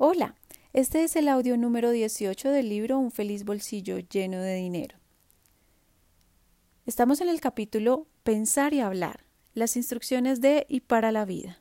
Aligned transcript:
Hola, 0.00 0.36
este 0.72 1.02
es 1.02 1.16
el 1.16 1.26
audio 1.26 1.56
número 1.56 1.90
18 1.90 2.52
del 2.52 2.68
libro 2.68 3.00
Un 3.00 3.10
feliz 3.10 3.44
bolsillo 3.44 3.98
lleno 3.98 4.40
de 4.40 4.54
dinero. 4.54 4.96
Estamos 6.86 7.20
en 7.20 7.28
el 7.28 7.40
capítulo 7.40 8.06
Pensar 8.22 8.74
y 8.74 8.80
hablar, 8.80 9.24
las 9.54 9.74
instrucciones 9.76 10.40
de 10.40 10.66
y 10.68 10.82
para 10.82 11.10
la 11.10 11.24
vida. 11.24 11.60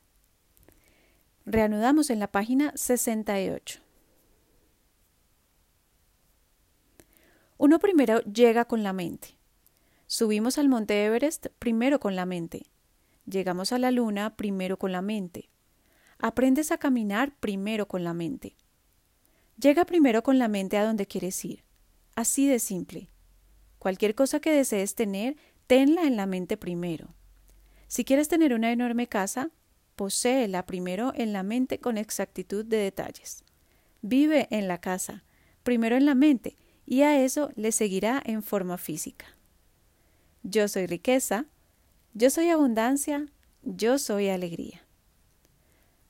Reanudamos 1.48 2.12
en 2.12 2.20
la 2.20 2.28
página 2.28 2.74
68. 2.76 3.80
Uno 7.58 7.80
primero 7.80 8.22
llega 8.22 8.66
con 8.66 8.84
la 8.84 8.94
mente. 8.94 9.30
Subimos 10.06 10.60
al 10.60 10.70
monte 10.70 11.06
Everest 11.06 11.48
primero 11.58 12.00
con 12.00 12.16
la 12.16 12.28
mente. 12.28 12.68
Llegamos 13.26 13.74
a 13.74 13.80
la 13.80 13.90
luna 13.90 14.36
primero 14.36 14.78
con 14.78 14.92
la 14.92 15.02
mente. 15.02 15.50
Aprendes 16.20 16.72
a 16.72 16.78
caminar 16.78 17.36
primero 17.40 17.88
con 17.88 18.04
la 18.04 18.14
mente. 18.14 18.56
Llega 19.60 19.86
primero 19.86 20.24
con 20.24 20.40
la 20.40 20.48
mente 20.48 20.78
a 20.78 20.86
donde 20.86 21.06
quieres 21.06 21.44
ir. 21.46 21.64
Así 22.16 22.48
de 22.48 22.60
simple. 22.60 23.10
Cualquier 23.80 24.16
cosa 24.16 24.40
que 24.40 24.52
desees 24.52 24.96
tener, 24.96 25.38
tenla 25.68 26.04
en 26.04 26.16
la 26.16 26.26
mente 26.26 26.58
primero. 26.58 27.14
Si 27.88 28.04
quieres 28.04 28.28
tener 28.28 28.54
una 28.54 28.72
enorme 28.72 29.08
casa, 29.08 29.52
poséela 29.96 30.66
primero 30.66 31.12
en 31.16 31.34
la 31.34 31.44
mente 31.44 31.80
con 31.80 31.98
exactitud 31.98 32.66
de 32.66 32.78
detalles. 32.78 33.44
Vive 34.02 34.48
en 34.52 34.68
la 34.68 34.80
casa, 34.80 35.24
primero 35.64 35.96
en 35.96 36.06
la 36.06 36.16
mente, 36.16 36.56
y 36.86 37.02
a 37.02 37.24
eso 37.24 37.52
le 37.56 37.72
seguirá 37.72 38.22
en 38.26 38.44
forma 38.44 38.78
física. 38.78 39.26
Yo 40.44 40.68
soy 40.68 40.86
riqueza, 40.88 41.46
yo 42.14 42.30
soy 42.30 42.50
abundancia, 42.50 43.28
yo 43.64 44.00
soy 44.00 44.30
alegría. 44.30 44.87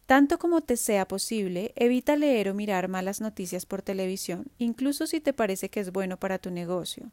Tanto 0.07 0.39
como 0.39 0.61
te 0.61 0.77
sea 0.77 1.05
posible, 1.05 1.73
evita 1.75 2.15
leer 2.15 2.47
o 2.47 2.53
mirar 2.53 2.87
malas 2.87 3.19
noticias 3.19 3.65
por 3.65 3.81
televisión, 3.81 4.49
incluso 4.57 5.05
si 5.05 5.19
te 5.19 5.33
parece 5.33 5.69
que 5.69 5.81
es 5.81 5.91
bueno 5.91 6.17
para 6.17 6.39
tu 6.39 6.49
negocio. 6.49 7.11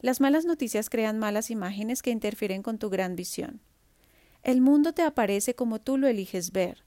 Las 0.00 0.20
malas 0.20 0.44
noticias 0.44 0.90
crean 0.90 1.20
malas 1.20 1.48
imágenes 1.48 2.02
que 2.02 2.10
interfieren 2.10 2.64
con 2.64 2.78
tu 2.78 2.90
gran 2.90 3.14
visión. 3.14 3.60
El 4.42 4.60
mundo 4.60 4.92
te 4.92 5.02
aparece 5.02 5.54
como 5.54 5.80
tú 5.80 5.96
lo 5.96 6.08
eliges 6.08 6.50
ver. 6.50 6.82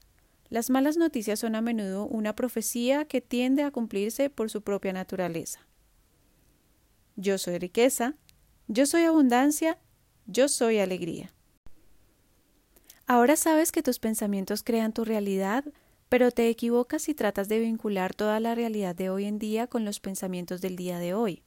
Las 0.50 0.68
malas 0.68 0.98
noticias 0.98 1.38
son 1.38 1.54
a 1.54 1.62
menudo 1.62 2.06
una 2.06 2.36
profecía 2.36 3.06
que 3.06 3.22
tiende 3.22 3.62
a 3.62 3.70
cumplirse 3.70 4.28
por 4.28 4.50
su 4.50 4.60
propia 4.60 4.92
naturaleza. 4.92 5.66
Yo 7.16 7.38
soy 7.38 7.56
riqueza, 7.56 8.16
yo 8.68 8.84
soy 8.84 9.04
abundancia, 9.04 9.78
yo 10.26 10.48
soy 10.48 10.78
alegría. 10.78 11.32
Ahora 13.12 13.36
sabes 13.36 13.72
que 13.72 13.82
tus 13.82 13.98
pensamientos 13.98 14.62
crean 14.62 14.94
tu 14.94 15.04
realidad, 15.04 15.66
pero 16.08 16.30
te 16.30 16.48
equivocas 16.48 17.02
si 17.02 17.12
tratas 17.12 17.46
de 17.46 17.58
vincular 17.58 18.14
toda 18.14 18.40
la 18.40 18.54
realidad 18.54 18.96
de 18.96 19.10
hoy 19.10 19.26
en 19.26 19.38
día 19.38 19.66
con 19.66 19.84
los 19.84 20.00
pensamientos 20.00 20.62
del 20.62 20.76
día 20.76 20.98
de 20.98 21.12
hoy. 21.12 21.42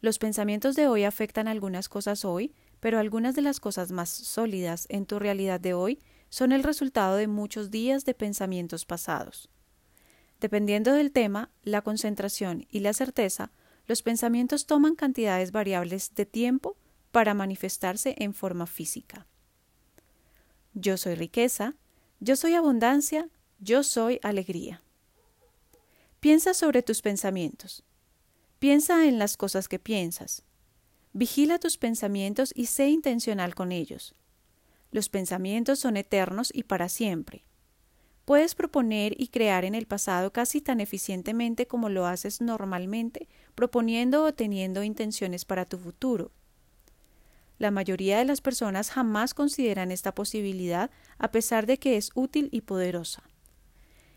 Los 0.00 0.20
pensamientos 0.20 0.76
de 0.76 0.86
hoy 0.86 1.02
afectan 1.02 1.48
algunas 1.48 1.88
cosas 1.88 2.24
hoy, 2.24 2.54
pero 2.78 3.00
algunas 3.00 3.34
de 3.34 3.42
las 3.42 3.58
cosas 3.58 3.90
más 3.90 4.08
sólidas 4.08 4.86
en 4.90 5.06
tu 5.06 5.18
realidad 5.18 5.58
de 5.58 5.74
hoy 5.74 5.98
son 6.28 6.52
el 6.52 6.62
resultado 6.62 7.16
de 7.16 7.26
muchos 7.26 7.72
días 7.72 8.04
de 8.04 8.14
pensamientos 8.14 8.84
pasados. 8.84 9.50
Dependiendo 10.38 10.92
del 10.92 11.10
tema, 11.10 11.50
la 11.64 11.82
concentración 11.82 12.64
y 12.70 12.78
la 12.78 12.92
certeza, 12.92 13.50
los 13.88 14.02
pensamientos 14.02 14.66
toman 14.66 14.94
cantidades 14.94 15.50
variables 15.50 16.14
de 16.14 16.26
tiempo 16.26 16.76
para 17.10 17.34
manifestarse 17.34 18.14
en 18.18 18.34
forma 18.34 18.68
física. 18.68 19.26
Yo 20.74 20.96
soy 20.96 21.14
riqueza, 21.14 21.76
yo 22.18 22.34
soy 22.34 22.54
abundancia, 22.54 23.28
yo 23.60 23.84
soy 23.84 24.18
alegría. 24.22 24.82
Piensa 26.18 26.52
sobre 26.52 26.82
tus 26.82 27.00
pensamientos. 27.00 27.84
Piensa 28.58 29.06
en 29.06 29.18
las 29.18 29.36
cosas 29.36 29.68
que 29.68 29.78
piensas. 29.78 30.42
Vigila 31.12 31.60
tus 31.60 31.78
pensamientos 31.78 32.50
y 32.56 32.66
sé 32.66 32.88
intencional 32.88 33.54
con 33.54 33.70
ellos. 33.70 34.16
Los 34.90 35.08
pensamientos 35.08 35.78
son 35.78 35.96
eternos 35.96 36.50
y 36.52 36.64
para 36.64 36.88
siempre. 36.88 37.44
Puedes 38.24 38.56
proponer 38.56 39.14
y 39.20 39.28
crear 39.28 39.64
en 39.64 39.76
el 39.76 39.86
pasado 39.86 40.32
casi 40.32 40.60
tan 40.60 40.80
eficientemente 40.80 41.66
como 41.66 41.88
lo 41.88 42.06
haces 42.06 42.40
normalmente, 42.40 43.28
proponiendo 43.54 44.24
o 44.24 44.34
teniendo 44.34 44.82
intenciones 44.82 45.44
para 45.44 45.66
tu 45.66 45.78
futuro. 45.78 46.32
La 47.64 47.70
mayoría 47.70 48.18
de 48.18 48.26
las 48.26 48.42
personas 48.42 48.90
jamás 48.90 49.32
consideran 49.32 49.90
esta 49.90 50.14
posibilidad 50.14 50.90
a 51.16 51.30
pesar 51.30 51.64
de 51.64 51.78
que 51.78 51.96
es 51.96 52.10
útil 52.14 52.50
y 52.52 52.60
poderosa. 52.60 53.22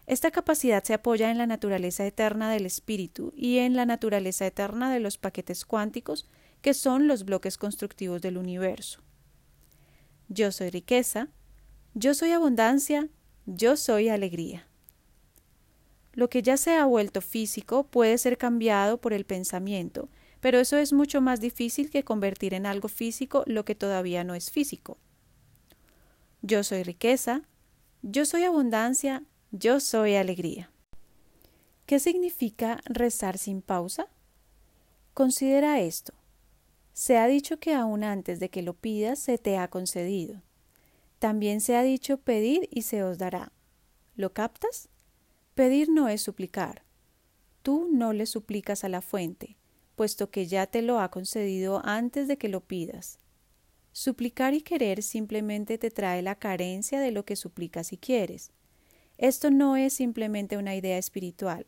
Esta 0.06 0.32
capacidad 0.32 0.84
se 0.84 0.94
apoya 0.94 1.32
en 1.32 1.38
la 1.38 1.48
naturaleza 1.48 2.06
eterna 2.06 2.52
del 2.52 2.66
espíritu 2.66 3.32
y 3.38 3.60
en 3.60 3.78
la 3.78 3.86
naturaleza 3.86 4.46
eterna 4.46 4.92
de 4.92 5.00
los 5.00 5.18
paquetes 5.18 5.64
cuánticos, 5.64 6.28
que 6.62 6.74
son 6.74 7.08
los 7.08 7.24
bloques 7.24 7.58
constructivos 7.58 8.22
del 8.22 8.38
universo. 8.38 9.00
Yo 10.28 10.52
soy 10.52 10.70
riqueza, 10.70 11.30
yo 11.94 12.16
soy 12.16 12.32
abundancia, 12.32 13.08
yo 13.46 13.78
soy 13.78 14.10
alegría. 14.10 14.68
Lo 16.12 16.30
que 16.30 16.42
ya 16.42 16.58
se 16.58 16.76
ha 16.76 16.84
vuelto 16.84 17.22
físico 17.22 17.88
puede 17.88 18.18
ser 18.18 18.38
cambiado 18.38 19.00
por 19.00 19.14
el 19.14 19.24
pensamiento, 19.24 20.10
pero 20.40 20.60
eso 20.60 20.78
es 20.78 20.94
mucho 20.94 21.22
más 21.22 21.40
difícil 21.40 21.90
que 21.90 22.04
convertir 22.04 22.54
en 22.54 22.66
algo 22.66 22.88
físico 22.88 23.44
lo 23.46 23.66
que 23.66 23.76
todavía 23.76 24.24
no 24.24 24.36
es 24.36 24.52
físico. 24.52 24.98
Yo 26.42 26.64
soy 26.64 26.84
riqueza, 26.84 27.44
yo 28.02 28.26
soy 28.26 28.44
abundancia, 28.44 29.24
yo 29.52 29.80
soy 29.80 30.16
alegría. 30.16 30.72
¿Qué 31.86 32.00
significa 32.00 32.82
rezar 32.86 33.38
sin 33.38 33.62
pausa? 33.62 34.08
Considera 35.14 35.80
esto. 35.80 36.14
Se 36.94 37.18
ha 37.18 37.28
dicho 37.28 37.60
que 37.60 37.74
aún 37.74 38.04
antes 38.04 38.40
de 38.40 38.50
que 38.50 38.62
lo 38.62 38.74
pidas 38.74 39.20
se 39.20 39.38
te 39.38 39.58
ha 39.58 39.70
concedido. 39.70 40.42
También 41.20 41.62
se 41.62 41.76
ha 41.76 41.84
dicho 41.84 42.18
pedir 42.18 42.68
y 42.72 42.84
se 42.84 43.04
os 43.04 43.18
dará. 43.18 43.52
¿Lo 44.16 44.34
captas? 44.34 44.90
Pedir 45.56 45.90
no 45.90 46.10
es 46.10 46.22
suplicar. 46.22 46.84
Tú 47.64 47.88
no 47.92 48.14
le 48.14 48.26
suplicas 48.26 48.84
a 48.84 48.90
la 48.90 49.02
fuente, 49.02 49.57
puesto 49.98 50.30
que 50.30 50.46
ya 50.46 50.68
te 50.68 50.84
lo 50.84 51.00
ha 51.00 51.10
concedido 51.10 51.82
antes 51.84 52.28
de 52.28 52.38
que 52.38 52.50
lo 52.50 52.62
pidas. 52.62 53.18
Suplicar 53.92 54.54
y 54.54 54.62
querer 54.62 55.02
simplemente 55.02 55.80
te 55.80 55.90
trae 55.90 56.22
la 56.22 56.36
carencia 56.36 57.02
de 57.02 57.10
lo 57.10 57.26
que 57.26 57.36
suplicas 57.36 57.92
y 57.92 57.98
quieres. 57.98 58.52
Esto 59.18 59.50
no 59.50 59.76
es 59.76 59.94
simplemente 59.94 60.56
una 60.56 60.76
idea 60.76 61.00
espiritual, 61.00 61.66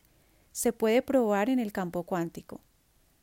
se 0.51 0.72
puede 0.73 1.01
probar 1.01 1.50
en 1.50 1.57
el 1.57 1.72
campo 1.72 2.03
cuántico. 2.03 2.62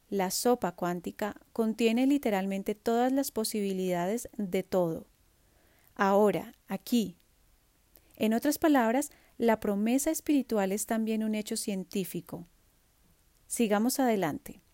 La 0.09 0.33
sopa 0.33 0.73
cuántica 0.73 1.41
contiene 1.53 2.09
literalmente 2.09 2.75
todas 2.75 3.13
las 3.13 3.31
posibilidades 3.31 4.29
de 4.37 4.65
todo. 4.65 5.07
Ahora, 5.95 6.57
aquí. 6.67 7.17
En 8.17 8.35
otras 8.35 8.59
palabras, 8.59 9.13
la 9.39 9.61
promesa 9.61 10.11
espiritual 10.11 10.73
es 10.73 10.87
también 10.87 11.23
un 11.23 11.37
hecho 11.37 11.57
científico. 11.57 12.49
Sigamos 13.47 14.01
adelante. 14.01 14.66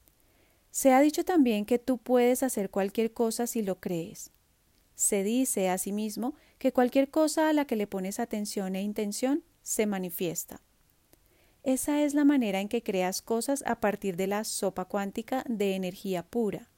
Se 0.73 0.93
ha 0.93 1.03
dicho 1.03 1.23
también 1.23 1.67
que 1.67 1.79
tú 1.79 1.99
puedes 1.99 2.43
hacer 2.43 2.71
cualquier 2.71 3.13
cosa 3.13 3.47
si 3.47 3.63
lo 3.63 3.79
crees. 3.79 4.31
Se 4.95 5.23
dice 5.23 5.69
asimismo 5.69 6.35
que 6.59 6.73
cualquier 6.73 7.11
cosa 7.11 7.51
a 7.51 7.53
la 7.53 7.67
que 7.67 7.77
le 7.77 7.87
pones 7.87 8.19
atención 8.19 8.75
e 8.75 8.83
intención 8.83 9.45
se 9.63 9.85
manifiesta. 9.85 10.63
Esa 11.63 12.03
es 12.03 12.15
la 12.15 12.25
manera 12.25 12.61
en 12.61 12.69
que 12.69 12.83
creas 12.83 13.21
cosas 13.21 13.63
a 13.67 13.81
partir 13.81 14.17
de 14.17 14.27
la 14.27 14.45
sopa 14.45 14.87
cuántica 14.87 15.45
de 15.47 15.77
energía 15.77 16.23
pura, 16.23 16.71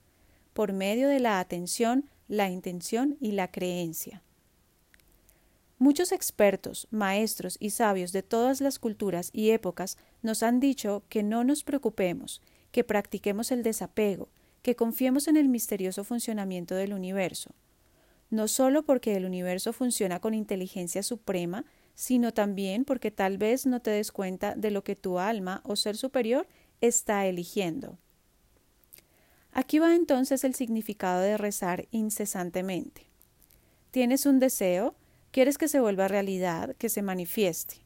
por 0.54 0.72
medio 0.72 1.09
de 1.09 1.21
la 1.21 1.38
atención, 1.38 2.10
la 2.27 2.50
intención 2.50 3.16
y 3.21 3.33
la 3.33 3.50
creencia. 3.53 4.22
Muchos 5.78 6.10
expertos, 6.10 6.88
maestros 6.91 7.59
y 7.60 7.71
sabios 7.71 8.10
de 8.10 8.22
todas 8.25 8.60
las 8.60 8.81
culturas 8.81 9.31
y 9.33 9.51
épocas 9.51 9.98
nos 10.22 10.42
han 10.42 10.59
dicho 10.59 11.04
que 11.09 11.22
no 11.22 11.45
nos 11.45 11.63
preocupemos, 11.63 12.42
que 12.74 12.82
practiquemos 12.82 13.53
el 13.53 13.62
desapego, 13.62 14.30
que 14.60 14.74
confiemos 14.74 15.28
en 15.28 15.36
el 15.36 15.48
misterioso 15.48 16.03
funcionamiento 16.03 16.74
del 16.74 16.92
universo, 16.92 17.54
no 18.30 18.48
solo 18.48 18.82
porque 18.82 19.15
el 19.15 19.26
universo 19.26 19.72
funciona 19.72 20.18
con 20.18 20.34
inteligencia 20.34 21.04
suprema, 21.04 21.66
sino 21.94 22.34
también 22.34 22.84
porque 22.84 23.12
tal 23.12 23.38
vez 23.38 23.65
no 23.65 23.80
te 23.80 23.92
des 23.92 24.10
cuenta 24.10 24.56
de 24.56 24.72
lo 24.72 24.82
que 24.82 24.97
tu 24.97 25.21
alma 25.21 25.60
o 25.65 25.76
ser 25.76 25.97
superior 25.97 26.48
está 26.80 27.26
eligiendo. 27.26 27.97
Aquí 29.53 29.78
va 29.78 29.94
entonces 29.94 30.42
el 30.42 30.56
significado 30.56 31.21
de 31.21 31.36
rezar 31.36 31.86
incesantemente. 31.92 33.06
Tienes 33.92 34.26
un 34.26 34.41
deseo, 34.41 34.97
quieres 35.30 35.59
que 35.59 35.68
se 35.68 35.78
vuelva 35.78 36.09
realidad, 36.09 36.74
que 36.74 36.88
se 36.88 37.03
manifieste. 37.03 37.76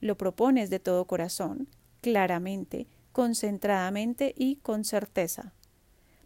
Lo 0.00 0.16
propones 0.16 0.70
de 0.70 0.78
todo 0.78 1.04
corazón, 1.04 1.68
claramente, 2.00 2.86
concentradamente 3.12 4.34
y 4.36 4.56
con 4.56 4.84
certeza. 4.84 5.52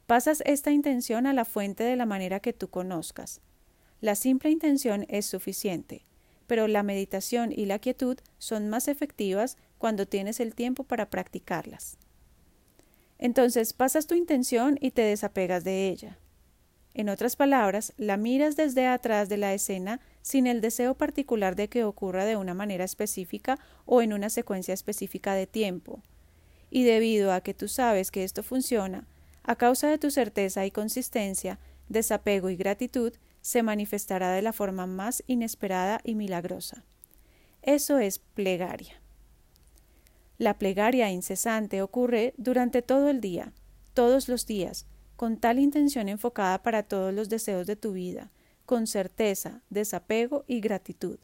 Pasas 0.06 0.42
esta 0.46 0.70
intención 0.70 1.26
a 1.26 1.32
la 1.32 1.44
fuente 1.44 1.84
de 1.84 1.96
la 1.96 2.06
manera 2.06 2.40
que 2.40 2.52
tú 2.52 2.68
conozcas. 2.68 3.40
La 4.00 4.14
simple 4.14 4.50
intención 4.50 5.06
es 5.08 5.26
suficiente. 5.26 6.04
pero 6.46 6.68
la 6.68 6.82
meditación 6.82 7.52
y 7.52 7.66
la 7.66 7.78
quietud 7.78 8.18
son 8.38 8.68
más 8.68 8.88
efectivas 8.88 9.56
cuando 9.78 10.06
tienes 10.06 10.40
el 10.40 10.54
tiempo 10.54 10.84
para 10.84 11.10
practicarlas. 11.10 11.96
Entonces 13.18 13.72
pasas 13.72 14.06
tu 14.06 14.14
intención 14.14 14.78
y 14.80 14.90
te 14.90 15.02
desapegas 15.02 15.64
de 15.64 15.88
ella. 15.88 16.18
En 16.92 17.08
otras 17.08 17.34
palabras, 17.34 17.92
la 17.96 18.16
miras 18.16 18.56
desde 18.56 18.86
atrás 18.86 19.28
de 19.28 19.36
la 19.36 19.52
escena 19.52 20.00
sin 20.22 20.46
el 20.46 20.60
deseo 20.60 20.94
particular 20.94 21.56
de 21.56 21.68
que 21.68 21.84
ocurra 21.84 22.24
de 22.24 22.36
una 22.36 22.54
manera 22.54 22.84
específica 22.84 23.58
o 23.84 24.00
en 24.00 24.12
una 24.12 24.30
secuencia 24.30 24.74
específica 24.74 25.34
de 25.34 25.46
tiempo. 25.46 26.02
Y 26.74 26.82
debido 26.82 27.32
a 27.32 27.40
que 27.40 27.54
tú 27.54 27.68
sabes 27.68 28.10
que 28.10 28.24
esto 28.24 28.42
funciona, 28.42 29.06
a 29.44 29.54
causa 29.54 29.88
de 29.88 29.96
tu 29.96 30.10
certeza 30.10 30.66
y 30.66 30.72
consistencia, 30.72 31.60
desapego 31.88 32.50
y 32.50 32.56
gratitud, 32.56 33.12
se 33.42 33.62
manifestará 33.62 34.32
de 34.32 34.42
la 34.42 34.52
forma 34.52 34.88
más 34.88 35.22
inesperada 35.28 36.00
y 36.02 36.16
milagrosa. 36.16 36.82
Eso 37.62 37.98
es 38.00 38.18
plegaria. 38.18 39.00
La 40.36 40.58
plegaria 40.58 41.12
incesante 41.12 41.80
ocurre 41.80 42.34
durante 42.38 42.82
todo 42.82 43.08
el 43.08 43.20
día, 43.20 43.52
todos 43.92 44.28
los 44.28 44.44
días, 44.44 44.86
con 45.14 45.36
tal 45.36 45.60
intención 45.60 46.08
enfocada 46.08 46.60
para 46.64 46.82
todos 46.82 47.14
los 47.14 47.28
deseos 47.28 47.68
de 47.68 47.76
tu 47.76 47.92
vida, 47.92 48.32
con 48.66 48.88
certeza, 48.88 49.60
desapego 49.70 50.44
y 50.48 50.58
gratitud. 50.58 51.20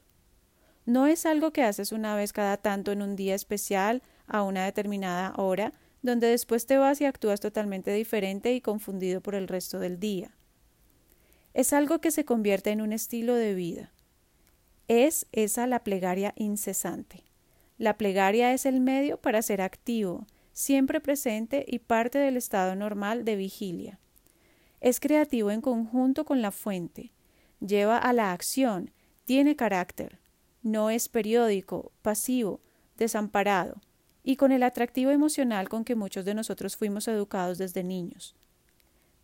No 0.86 1.08
es 1.08 1.26
algo 1.26 1.52
que 1.52 1.64
haces 1.64 1.90
una 1.90 2.14
vez 2.14 2.32
cada 2.32 2.56
tanto 2.56 2.92
en 2.92 3.02
un 3.02 3.16
día 3.16 3.34
especial, 3.34 4.00
a 4.30 4.42
una 4.42 4.64
determinada 4.64 5.34
hora, 5.36 5.72
donde 6.02 6.28
después 6.28 6.66
te 6.66 6.78
vas 6.78 7.00
y 7.00 7.04
actúas 7.04 7.40
totalmente 7.40 7.92
diferente 7.92 8.54
y 8.54 8.60
confundido 8.60 9.20
por 9.20 9.34
el 9.34 9.48
resto 9.48 9.78
del 9.78 10.00
día. 10.00 10.34
Es 11.52 11.72
algo 11.72 12.00
que 12.00 12.10
se 12.10 12.24
convierte 12.24 12.70
en 12.70 12.80
un 12.80 12.92
estilo 12.92 13.34
de 13.34 13.54
vida. 13.54 13.92
Es 14.88 15.26
esa 15.32 15.66
la 15.66 15.84
plegaria 15.84 16.32
incesante. 16.36 17.24
La 17.76 17.96
plegaria 17.96 18.52
es 18.52 18.66
el 18.66 18.80
medio 18.80 19.20
para 19.20 19.42
ser 19.42 19.60
activo, 19.60 20.26
siempre 20.52 21.00
presente 21.00 21.64
y 21.66 21.78
parte 21.78 22.18
del 22.18 22.36
estado 22.36 22.74
normal 22.74 23.24
de 23.24 23.36
vigilia. 23.36 23.98
Es 24.80 25.00
creativo 25.00 25.50
en 25.50 25.60
conjunto 25.60 26.24
con 26.24 26.40
la 26.40 26.50
fuente, 26.50 27.12
lleva 27.60 27.98
a 27.98 28.12
la 28.12 28.32
acción, 28.32 28.90
tiene 29.24 29.56
carácter, 29.56 30.18
no 30.62 30.90
es 30.90 31.08
periódico, 31.08 31.92
pasivo, 32.02 32.60
desamparado, 32.96 33.80
y 34.22 34.36
con 34.36 34.52
el 34.52 34.62
atractivo 34.62 35.10
emocional 35.10 35.68
con 35.68 35.84
que 35.84 35.94
muchos 35.94 36.24
de 36.24 36.34
nosotros 36.34 36.76
fuimos 36.76 37.08
educados 37.08 37.58
desde 37.58 37.82
niños. 37.82 38.34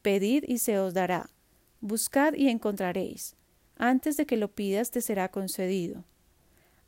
Pedid 0.03 0.45
y 0.47 0.59
se 0.59 0.79
os 0.79 0.95
dará, 0.95 1.31
buscad 1.81 2.35
y 2.35 2.49
encontraréis, 2.49 3.35
antes 3.77 4.17
de 4.17 4.27
que 4.27 4.37
lo 4.37 4.49
pidas 4.49 4.91
te 4.91 5.01
será 5.01 5.31
concedido. 5.31 6.05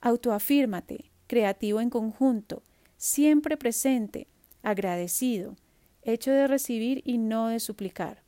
Autoafírmate, 0.00 1.10
creativo 1.26 1.80
en 1.80 1.90
conjunto, 1.90 2.62
siempre 2.96 3.56
presente, 3.56 4.28
agradecido, 4.62 5.56
hecho 6.02 6.30
de 6.30 6.46
recibir 6.46 7.02
y 7.04 7.18
no 7.18 7.48
de 7.48 7.60
suplicar. 7.60 8.22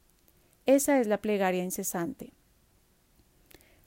Esa 0.67 1.01
es 1.01 1.07
la 1.07 1.19
plegaria 1.19 1.65
incesante. 1.65 2.33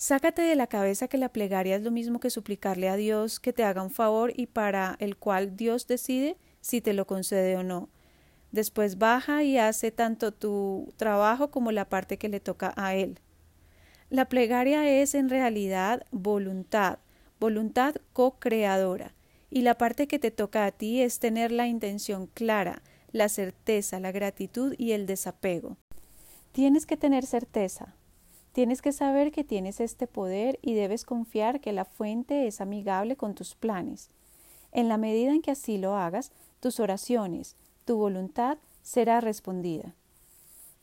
Sácate 0.06 0.42
de 0.42 0.58
la 0.58 0.68
cabeza 0.68 1.08
que 1.08 1.18
la 1.18 1.30
plegaria 1.30 1.78
es 1.78 1.82
lo 1.82 1.90
mismo 1.90 2.20
que 2.20 2.30
suplicarle 2.30 2.90
a 2.90 2.98
Dios 2.98 3.40
que 3.40 3.54
te 3.54 3.64
haga 3.64 3.82
un 3.82 3.90
favor 3.90 4.34
y 4.36 4.48
para 4.48 4.98
el 5.00 5.16
cual 5.16 5.56
Dios 5.56 5.88
decide 5.88 6.36
si 6.60 6.82
te 6.82 6.92
lo 6.92 7.08
concede 7.08 7.56
o 7.56 7.64
no. 7.64 7.88
Después 8.52 8.98
baja 8.98 9.44
y 9.44 9.58
hace 9.58 9.92
tanto 9.92 10.34
tu 10.34 10.94
trabajo 10.98 11.52
como 11.52 11.72
la 11.72 11.88
parte 11.88 12.18
que 12.18 12.28
le 12.28 12.42
toca 12.42 12.74
a 12.76 12.96
Él. 12.96 13.22
La 14.10 14.28
plegaria 14.28 14.86
es 14.90 15.16
en 15.16 15.30
realidad 15.30 16.06
voluntad, 16.12 17.00
voluntad 17.40 17.96
co-creadora, 18.12 19.16
y 19.50 19.62
la 19.62 19.78
parte 19.78 20.10
que 20.10 20.20
te 20.20 20.32
toca 20.32 20.66
a 20.66 20.72
ti 20.74 21.02
es 21.02 21.20
tener 21.20 21.54
la 21.54 21.68
intención 21.68 22.28
clara, 22.28 22.82
la 23.14 23.30
certeza, 23.30 24.02
la 24.02 24.12
gratitud 24.12 24.76
y 24.78 24.92
el 24.92 25.06
desapego. 25.06 25.78
Tienes 26.52 26.86
que 26.86 26.98
tener 26.98 27.26
certeza, 27.26 27.96
tienes 28.54 28.82
que 28.82 28.94
saber 28.94 29.32
que 29.32 29.44
tienes 29.44 29.82
este 29.82 30.08
poder 30.08 30.60
y 30.62 30.76
debes 30.76 31.04
confiar 31.04 31.60
que 31.60 31.74
la 31.74 31.86
fuente 31.86 32.48
es 32.48 32.62
amigable 32.62 33.18
con 33.18 33.34
tus 33.34 33.56
planes. 33.56 34.10
En 34.72 34.88
la 34.88 34.98
medida 34.98 35.32
en 35.32 35.42
que 35.42 35.52
así 35.52 35.78
lo 35.78 35.96
hagas, 35.96 36.32
tus 36.60 36.80
oraciones, 36.80 37.56
tu 37.84 37.98
voluntad 37.98 38.58
será 38.82 39.20
respondida. 39.22 39.94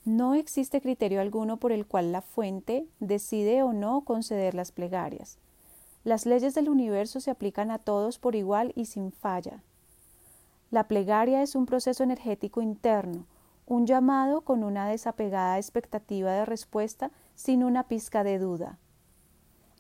No 0.04 0.34
existe 0.34 0.80
criterio 0.80 1.20
alguno 1.20 1.58
por 1.58 1.72
el 1.72 1.86
cual 1.86 2.10
la 2.10 2.22
fuente 2.22 2.86
decide 2.98 3.62
o 3.62 3.72
no 3.72 4.02
conceder 4.02 4.54
las 4.54 4.72
plegarias. 4.72 5.38
Las 6.02 6.26
leyes 6.26 6.54
del 6.54 6.68
universo 6.68 7.20
se 7.20 7.30
aplican 7.30 7.70
a 7.70 7.78
todos 7.78 8.18
por 8.18 8.34
igual 8.34 8.72
y 8.74 8.86
sin 8.86 9.12
falla. 9.12 9.62
La 10.70 10.88
plegaria 10.88 11.42
es 11.42 11.54
un 11.54 11.66
proceso 11.66 12.02
energético 12.02 12.62
interno, 12.62 13.26
un 13.66 13.86
llamado 13.86 14.40
con 14.40 14.64
una 14.64 14.88
desapegada 14.88 15.58
expectativa 15.58 16.32
de 16.32 16.44
respuesta 16.44 17.10
sin 17.40 17.64
una 17.64 17.88
pizca 17.88 18.22
de 18.22 18.38
duda. 18.38 18.78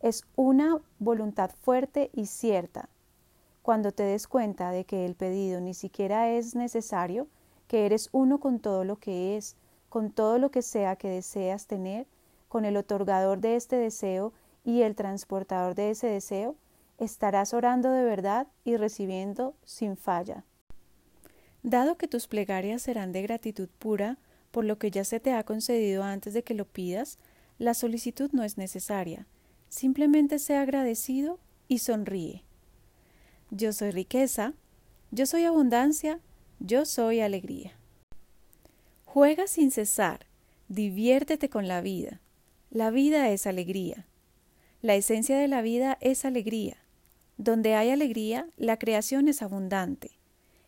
Es 0.00 0.24
una 0.34 0.80
voluntad 0.98 1.50
fuerte 1.60 2.08
y 2.14 2.24
cierta. 2.24 2.88
Cuando 3.60 3.92
te 3.92 4.02
des 4.02 4.26
cuenta 4.26 4.70
de 4.70 4.86
que 4.86 5.04
el 5.04 5.14
pedido 5.14 5.60
ni 5.60 5.74
siquiera 5.74 6.30
es 6.30 6.54
necesario, 6.54 7.26
que 7.68 7.84
eres 7.84 8.08
uno 8.12 8.40
con 8.40 8.60
todo 8.60 8.84
lo 8.84 8.96
que 8.96 9.36
es, 9.36 9.56
con 9.90 10.10
todo 10.10 10.38
lo 10.38 10.50
que 10.50 10.62
sea 10.62 10.96
que 10.96 11.10
deseas 11.10 11.66
tener, 11.66 12.06
con 12.48 12.64
el 12.64 12.78
otorgador 12.78 13.40
de 13.40 13.56
este 13.56 13.76
deseo 13.76 14.32
y 14.64 14.80
el 14.80 14.96
transportador 14.96 15.74
de 15.74 15.90
ese 15.90 16.06
deseo, 16.06 16.56
estarás 16.96 17.52
orando 17.52 17.90
de 17.90 18.04
verdad 18.04 18.46
y 18.64 18.78
recibiendo 18.78 19.52
sin 19.64 19.98
falla. 19.98 20.44
Dado 21.62 21.98
que 21.98 22.08
tus 22.08 22.26
plegarias 22.26 22.80
serán 22.80 23.12
de 23.12 23.20
gratitud 23.20 23.68
pura 23.78 24.16
por 24.50 24.64
lo 24.64 24.78
que 24.78 24.90
ya 24.90 25.04
se 25.04 25.20
te 25.20 25.34
ha 25.34 25.44
concedido 25.44 26.02
antes 26.04 26.32
de 26.32 26.42
que 26.42 26.54
lo 26.54 26.64
pidas, 26.64 27.18
la 27.60 27.74
solicitud 27.74 28.30
no 28.32 28.42
es 28.42 28.56
necesaria. 28.56 29.26
Simplemente 29.68 30.38
sea 30.38 30.62
agradecido 30.62 31.38
y 31.68 31.80
sonríe. 31.80 32.42
Yo 33.50 33.74
soy 33.74 33.90
riqueza, 33.90 34.54
yo 35.10 35.26
soy 35.26 35.44
abundancia, 35.44 36.20
yo 36.58 36.86
soy 36.86 37.20
alegría. 37.20 37.72
Juega 39.04 39.46
sin 39.46 39.70
cesar, 39.70 40.24
diviértete 40.68 41.50
con 41.50 41.68
la 41.68 41.82
vida. 41.82 42.22
La 42.70 42.90
vida 42.90 43.28
es 43.28 43.46
alegría. 43.46 44.06
La 44.80 44.94
esencia 44.94 45.36
de 45.38 45.46
la 45.46 45.60
vida 45.60 45.98
es 46.00 46.24
alegría. 46.24 46.78
Donde 47.36 47.74
hay 47.74 47.90
alegría, 47.90 48.48
la 48.56 48.78
creación 48.78 49.28
es 49.28 49.42
abundante. 49.42 50.12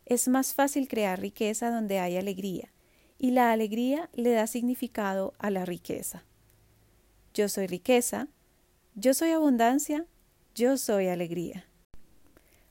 Es 0.05 0.27
más 0.27 0.53
fácil 0.53 0.87
crear 0.87 1.19
riqueza 1.19 1.71
donde 1.71 1.97
hay 1.97 2.17
alegría, 2.17 2.71
y 3.17 3.31
la 3.31 3.51
alegría 3.51 4.11
le 4.13 4.29
da 4.31 4.45
significado 4.45 5.33
a 5.39 5.49
la 5.49 5.65
riqueza. 5.65 6.23
Yo 7.33 7.49
soy 7.49 7.67
riqueza, 7.67 8.27
yo 8.95 9.13
soy 9.13 9.31
abundancia, 9.31 10.05
yo 10.53 10.77
soy 10.77 11.07
alegría. 11.07 11.65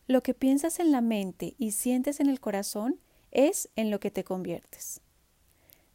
Lo 0.07 0.23
que 0.23 0.35
piensas 0.35 0.78
en 0.78 0.92
la 0.92 1.00
mente 1.00 1.54
y 1.59 1.73
sientes 1.73 2.21
en 2.21 2.28
el 2.28 2.38
corazón 2.38 3.00
es 3.33 3.69
en 3.75 3.90
lo 3.90 3.99
que 3.99 4.11
te 4.12 4.23
conviertes. 4.23 5.00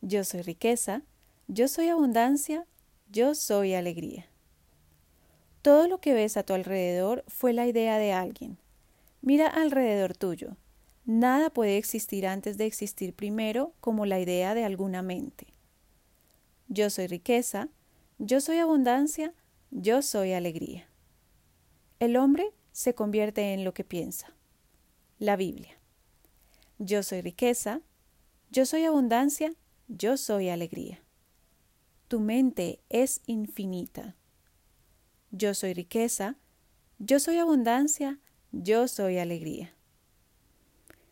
Yo 0.01 0.24
soy 0.24 0.41
riqueza, 0.41 1.03
yo 1.47 1.69
soy 1.69 1.88
abundancia, 1.88 2.65
yo 3.09 3.36
soy 3.36 3.74
alegría. 3.74 4.27
Todo 5.62 5.88
lo 5.88 6.00
que 6.00 6.13
ves 6.13 6.36
a 6.36 6.43
tu 6.43 6.53
alrededor 6.53 7.24
fue 7.27 7.53
la 7.53 7.67
idea 7.67 7.97
de 7.97 8.12
alguien. 8.12 8.57
Mira 9.21 9.47
alrededor 9.47 10.15
tuyo. 10.15 10.57
Nada 11.05 11.50
puede 11.50 11.77
existir 11.77 12.27
antes 12.27 12.57
de 12.57 12.65
existir 12.65 13.13
primero 13.13 13.74
como 13.79 14.05
la 14.05 14.19
idea 14.19 14.53
de 14.53 14.65
alguna 14.65 15.01
mente. 15.01 15.47
Yo 16.67 16.89
soy 16.89 17.07
riqueza, 17.07 17.69
yo 18.19 18.41
soy 18.41 18.57
abundancia, 18.57 19.33
yo 19.69 20.01
soy 20.01 20.33
alegría. 20.33 20.89
El 22.00 22.17
hombre 22.17 22.51
se 22.71 22.95
convierte 22.95 23.53
en 23.53 23.63
lo 23.63 23.74
que 23.74 23.83
piensa. 23.83 24.33
La 25.19 25.36
Biblia. 25.36 25.79
Yo 26.79 27.03
soy 27.03 27.21
riqueza, 27.21 27.81
yo 28.50 28.65
soy 28.65 28.86
abundancia, 28.86 29.53
yo 29.88 30.17
soy 30.17 30.50
alegría. 30.50 31.03
Tu 32.07 32.19
mente 32.19 32.81
es 32.89 33.21
infinita. 33.25 34.15
Yo 35.31 35.53
soy 35.53 35.74
riqueza, 35.74 36.38
yo 37.00 37.19
soy 37.19 37.38
abundancia, 37.38 38.19
yo 38.51 38.88
soy 38.88 39.17
alegría. 39.17 39.74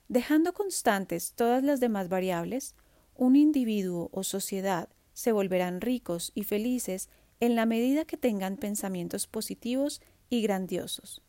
Dejando 0.07 0.53
constantes 0.53 1.33
todas 1.33 1.63
las 1.63 1.79
demás 1.79 2.09
variables, 2.09 2.75
un 3.15 3.35
individuo 3.35 4.09
o 4.11 4.23
sociedad 4.23 4.89
se 5.15 5.31
volverán 5.31 5.81
ricos 5.81 6.31
y 6.35 6.43
felices 6.43 7.09
en 7.39 7.55
la 7.55 7.65
medida 7.65 8.05
que 8.05 8.17
tengan 8.17 8.57
pensamientos 8.57 9.25
positivos 9.25 9.99
y 10.29 10.43
grandiosos. 10.43 11.23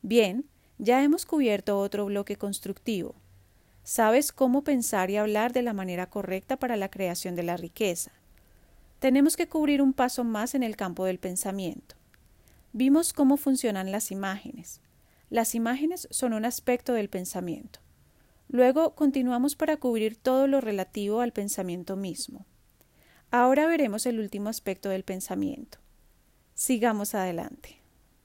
Bien, 0.00 0.46
ya 0.78 1.04
hemos 1.04 1.26
cubierto 1.26 1.78
otro 1.78 2.06
bloque 2.06 2.36
constructivo. 2.36 3.14
Sabes 3.82 4.32
cómo 4.32 4.64
pensar 4.64 5.10
y 5.10 5.18
hablar 5.18 5.52
de 5.52 5.60
la 5.60 5.74
manera 5.74 6.08
correcta 6.08 6.56
para 6.56 6.78
la 6.78 6.90
creación 6.90 7.36
de 7.36 7.42
la 7.42 7.58
riqueza 7.58 8.12
tenemos 9.04 9.36
que 9.36 9.48
cubrir 9.48 9.82
un 9.82 9.92
paso 9.92 10.24
más 10.24 10.54
en 10.54 10.62
el 10.62 10.76
campo 10.76 11.04
del 11.04 11.18
pensamiento. 11.18 11.94
Vimos 12.72 13.12
cómo 13.12 13.36
funcionan 13.36 13.92
las 13.92 14.10
imágenes. 14.10 14.80
Las 15.28 15.54
imágenes 15.54 16.08
son 16.10 16.32
un 16.32 16.46
aspecto 16.46 16.94
del 16.94 17.10
pensamiento. 17.10 17.80
Luego 18.48 18.94
continuamos 18.94 19.56
para 19.56 19.76
cubrir 19.76 20.16
todo 20.16 20.46
lo 20.46 20.62
relativo 20.62 21.20
al 21.20 21.32
pensamiento 21.32 21.96
mismo. 21.96 22.46
Ahora 23.36 23.66
veremos 23.66 24.06
el 24.06 24.20
último 24.20 24.48
aspecto 24.48 24.90
del 24.90 25.02
pensamiento. 25.02 25.78
Sigamos 26.54 27.16
adelante. 27.16 27.80